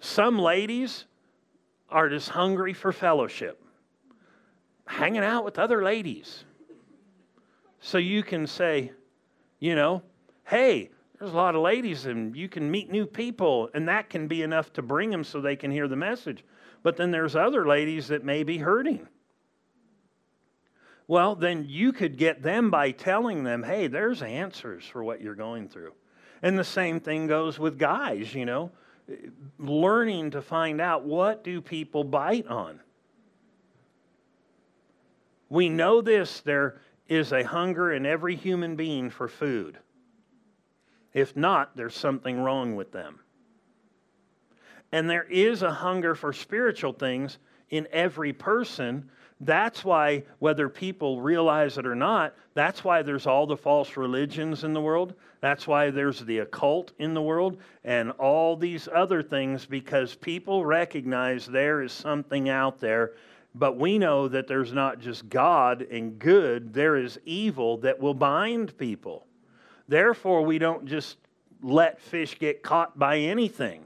[0.00, 1.06] Some ladies
[1.88, 3.62] are just hungry for fellowship,
[4.86, 6.44] hanging out with other ladies.
[7.80, 8.92] So you can say,
[9.58, 10.02] you know,
[10.44, 10.90] hey,
[11.20, 14.42] there's a lot of ladies and you can meet new people, and that can be
[14.42, 16.42] enough to bring them so they can hear the message.
[16.82, 19.06] But then there's other ladies that may be hurting.
[21.06, 25.34] Well, then you could get them by telling them, hey, there's answers for what you're
[25.34, 25.92] going through.
[26.40, 28.70] And the same thing goes with guys, you know,
[29.58, 32.80] learning to find out what do people bite on.
[35.50, 39.76] We know this there is a hunger in every human being for food.
[41.12, 43.20] If not, there's something wrong with them.
[44.92, 47.38] And there is a hunger for spiritual things
[47.70, 49.08] in every person.
[49.40, 54.64] That's why, whether people realize it or not, that's why there's all the false religions
[54.64, 55.14] in the world.
[55.40, 60.64] That's why there's the occult in the world and all these other things because people
[60.66, 63.12] recognize there is something out there.
[63.54, 68.14] But we know that there's not just God and good, there is evil that will
[68.14, 69.26] bind people.
[69.90, 71.16] Therefore, we don't just
[71.62, 73.84] let fish get caught by anything.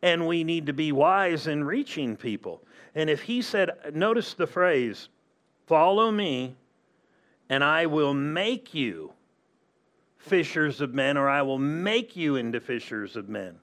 [0.00, 2.62] And we need to be wise in reaching people.
[2.94, 5.08] And if he said, notice the phrase,
[5.66, 6.54] follow me,
[7.48, 9.12] and I will make you
[10.16, 13.58] fishers of men, or I will make you into fishers of men.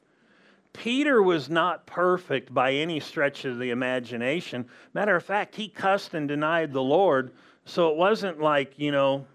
[0.73, 4.65] Peter was not perfect by any stretch of the imagination.
[4.93, 7.32] Matter of fact, he cussed and denied the Lord,
[7.68, 9.26] so it wasn't like, you know,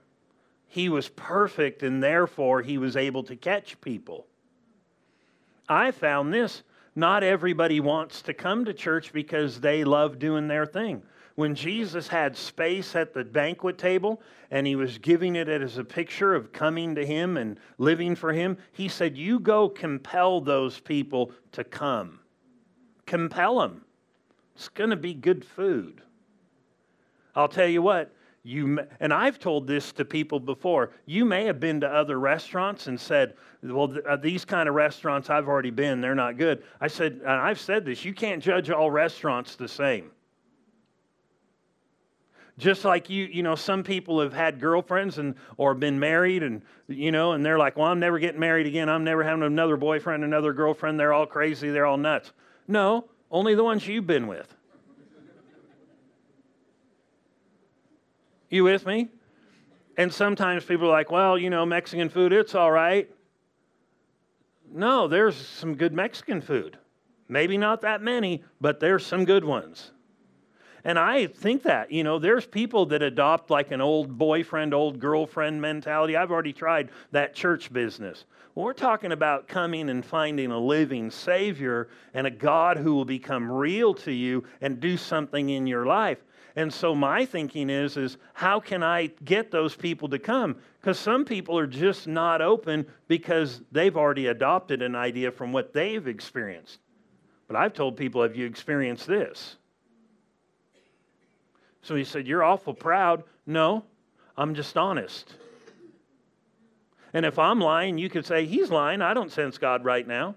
[0.67, 4.27] he was perfect and therefore he was able to catch people.
[5.69, 6.63] I found this
[6.95, 11.03] not everybody wants to come to church because they love doing their thing.
[11.35, 15.85] When Jesus had space at the banquet table and he was giving it as a
[15.85, 20.81] picture of coming to him and living for him, he said, You go compel those
[20.81, 22.21] people to come.
[23.05, 23.85] Compel them.
[24.55, 26.03] It's going to be good food.
[27.35, 28.13] I'll tell you what,
[28.45, 30.91] you and I've told this to people before.
[31.07, 35.31] You may have been to other restaurants and said, "Well, uh, these kind of restaurants
[35.31, 38.69] I've already been, they're not good." I said, and I've said this, you can't judge
[38.69, 40.11] all restaurants the same.
[42.59, 46.63] Just like you, you know, some people have had girlfriends and or been married and
[46.89, 48.89] you know, and they're like, "Well, I'm never getting married again.
[48.89, 50.99] I'm never having another boyfriend, another girlfriend.
[50.99, 52.33] They're all crazy, they're all nuts."
[52.67, 54.53] No, only the ones you've been with.
[58.53, 59.09] You with me?
[59.97, 63.09] And sometimes people are like, well, you know, Mexican food, it's all right.
[64.71, 66.77] No, there's some good Mexican food.
[67.31, 69.93] Maybe not that many, but there's some good ones.
[70.85, 74.99] And I think that, you know, there's people that adopt like an old boyfriend, old
[74.99, 76.15] girlfriend mentality.
[76.15, 78.27] I've already tried that church business.
[78.55, 83.07] Well, we're talking about coming and finding a living Savior and a God who will
[83.07, 86.19] become real to you and do something in your life.
[86.55, 90.57] And so my thinking is is how can I get those people to come?
[90.83, 95.73] Cuz some people are just not open because they've already adopted an idea from what
[95.73, 96.81] they've experienced.
[97.49, 99.57] But I've told people have you experienced this?
[101.81, 103.25] So he said, You're awful proud.
[103.47, 103.85] No,
[104.37, 105.35] I'm just honest.
[107.15, 109.01] And if I'm lying, you could say, He's lying.
[109.03, 110.35] I don't sense God right now.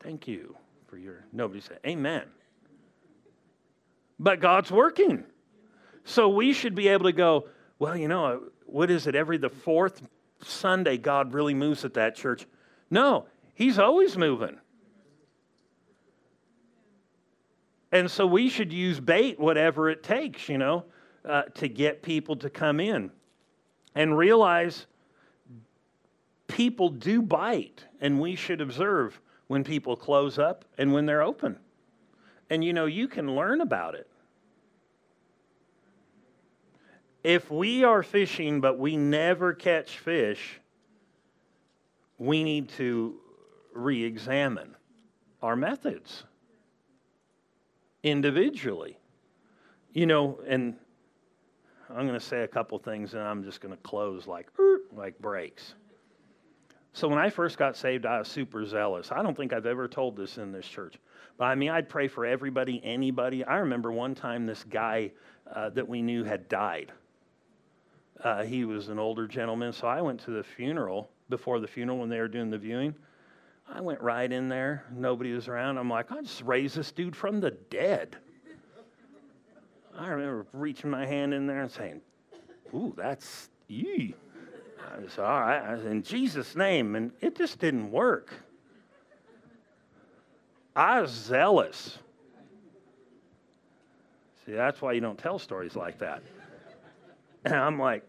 [0.00, 0.56] Thank you
[0.90, 1.24] for your.
[1.32, 2.24] Nobody said, Amen.
[4.18, 5.24] But God's working.
[6.04, 9.14] So we should be able to go, well, you know, what is it?
[9.14, 10.02] Every the fourth
[10.42, 12.46] Sunday, God really moves at that church.
[12.90, 14.58] No, He's always moving.
[17.92, 20.84] And so we should use bait, whatever it takes, you know,
[21.24, 23.10] uh, to get people to come in
[23.94, 24.86] and realize
[26.46, 29.20] people do bite, and we should observe
[29.50, 31.58] when people close up and when they're open.
[32.50, 34.06] And you know, you can learn about it.
[37.24, 40.60] If we are fishing but we never catch fish,
[42.16, 43.16] we need to
[43.72, 44.76] re examine
[45.42, 46.22] our methods
[48.04, 48.98] individually.
[49.92, 50.76] You know, and
[51.88, 54.46] I'm going to say a couple things and I'm just going to close like
[54.94, 55.74] like breaks.
[56.92, 59.12] So when I first got saved, I was super zealous.
[59.12, 60.96] I don't think I've ever told this in this church.
[61.38, 63.44] But I mean, I'd pray for everybody, anybody.
[63.44, 65.12] I remember one time this guy
[65.54, 66.92] uh, that we knew had died.
[68.22, 71.98] Uh, he was an older gentleman, so I went to the funeral before the funeral
[71.98, 72.94] when they were doing the viewing.
[73.72, 74.84] I went right in there.
[74.92, 75.78] Nobody was around.
[75.78, 78.16] I'm like, I just raised this dude from the dead.
[79.96, 82.00] I remember reaching my hand in there and saying,
[82.74, 84.14] Ooh, that's, yee.
[84.84, 86.94] I said, all right, I said, in Jesus' name.
[86.94, 88.32] And it just didn't work.
[90.74, 91.98] I was zealous.
[94.46, 96.22] See, that's why you don't tell stories like that.
[97.44, 98.04] And I'm like,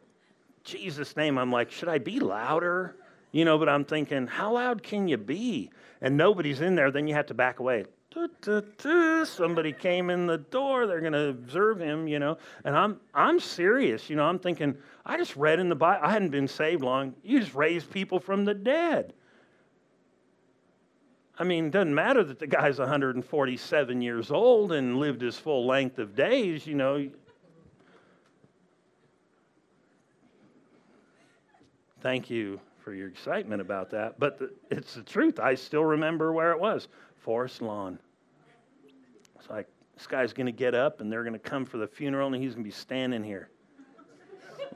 [0.63, 1.37] Jesus' name.
[1.37, 2.95] I'm like, should I be louder?
[3.31, 5.69] You know, but I'm thinking, how loud can you be?
[6.01, 7.85] And nobody's in there, then you have to back away.
[8.13, 12.37] Somebody came in the door, they're going to observe him, you know.
[12.65, 14.25] And I'm, I'm serious, you know.
[14.25, 17.15] I'm thinking, I just read in the Bible, I hadn't been saved long.
[17.23, 19.13] You just raised people from the dead.
[21.39, 25.65] I mean, it doesn't matter that the guy's 147 years old and lived his full
[25.65, 27.09] length of days, you know.
[32.01, 35.39] Thank you for your excitement about that, but the, it's the truth.
[35.39, 36.87] I still remember where it was
[37.21, 37.99] Forest Lawn.
[39.39, 41.87] It's like, this guy's going to get up and they're going to come for the
[41.87, 43.49] funeral and he's going to be standing here.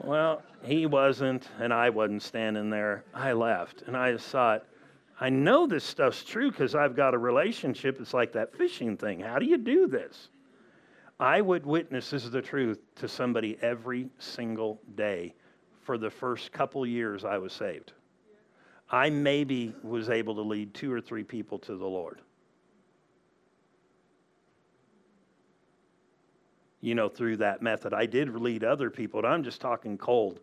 [0.04, 3.04] well, he wasn't, and I wasn't standing there.
[3.14, 4.64] I left, and I just thought,
[5.20, 8.00] I know this stuff's true because I've got a relationship.
[8.00, 9.20] It's like that fishing thing.
[9.20, 10.28] How do you do this?
[11.18, 15.34] I would witness this is the truth to somebody every single day
[15.82, 17.92] for the first couple years I was saved.
[18.90, 22.20] I maybe was able to lead two or three people to the Lord.
[26.86, 27.92] You know, through that method.
[27.92, 30.38] I did lead other people, but I'm just talking cold.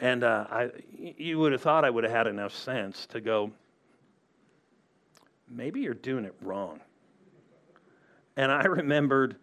[0.00, 3.50] And uh, I, you would have thought I would have had enough sense to go,
[5.50, 6.78] maybe you're doing it wrong.
[8.36, 9.38] And I remembered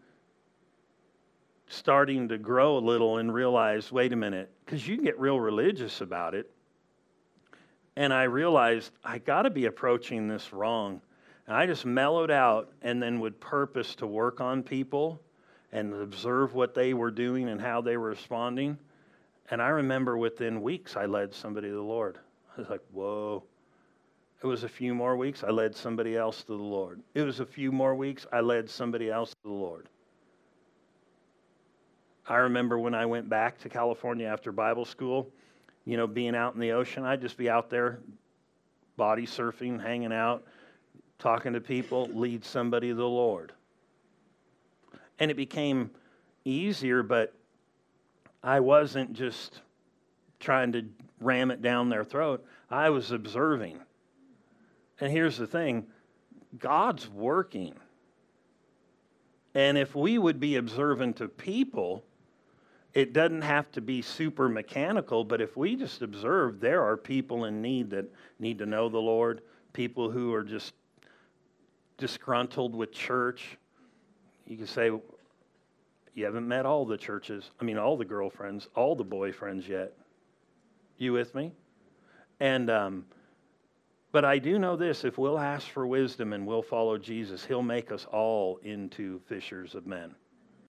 [1.68, 5.41] starting to grow a little and realize wait a minute, because you can get real
[5.41, 6.49] religious about it.
[7.97, 11.01] And I realized I got to be approaching this wrong.
[11.47, 15.22] And I just mellowed out and then would purpose to work on people
[15.72, 18.78] and observe what they were doing and how they were responding.
[19.49, 22.18] And I remember within weeks, I led somebody to the Lord.
[22.55, 23.43] I was like, whoa.
[24.43, 27.01] It was a few more weeks, I led somebody else to the Lord.
[27.15, 29.89] It was a few more weeks, I led somebody else to the Lord.
[32.28, 35.30] I remember when I went back to California after Bible school,
[35.86, 37.99] you know, being out in the ocean, I'd just be out there
[38.97, 40.43] body surfing, hanging out,
[41.20, 43.53] talking to people, lead somebody to the Lord.
[45.20, 45.91] And it became
[46.45, 47.34] easier, but
[48.43, 49.61] I wasn't just
[50.39, 50.86] trying to
[51.20, 52.45] ram it down their throat.
[52.70, 53.80] I was observing.
[54.99, 55.88] And here's the thing
[56.57, 57.74] God's working.
[59.53, 62.03] And if we would be observant of people,
[62.93, 67.45] it doesn't have to be super mechanical, but if we just observe, there are people
[67.45, 68.05] in need that
[68.39, 69.41] need to know the Lord,
[69.74, 70.74] people who are just
[71.97, 73.57] disgruntled with church.
[74.48, 74.89] You can say,
[76.16, 79.93] you haven't met all the churches, I mean, all the girlfriends, all the boyfriends yet.
[80.98, 81.52] You with me?
[82.39, 83.06] And, um,
[84.12, 87.62] but I do know this if we'll ask for wisdom and we'll follow Jesus, He'll
[87.62, 90.16] make us all into fishers of men.